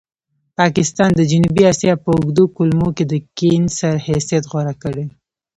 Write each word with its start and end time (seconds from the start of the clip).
پاکستان 0.59 1.09
د 1.15 1.21
جنوبي 1.31 1.63
اسیا 1.71 1.93
په 2.03 2.09
اوږدو 2.17 2.43
کولمو 2.55 2.89
کې 2.97 3.03
د 3.07 3.13
کېنسر 3.37 3.95
حیثیت 4.07 4.43
غوره 4.51 4.73
کړی. 4.83 5.05